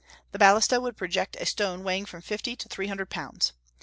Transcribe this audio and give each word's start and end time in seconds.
The 0.31 0.39
balista 0.39 0.81
would 0.81 0.97
project 0.97 1.37
a 1.39 1.45
stone 1.45 1.83
weighing 1.83 2.07
from 2.07 2.23
fifty 2.23 2.55
to 2.55 2.67
three 2.67 2.87
hundred 2.87 3.11
pounds. 3.11 3.53